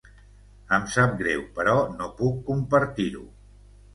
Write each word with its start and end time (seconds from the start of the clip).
Em 0.77 0.87
sap 0.93 1.11
greu, 1.19 1.43
però 1.59 1.75
no 1.99 2.09
puc 2.21 2.39
compartir-ho. 2.47 3.23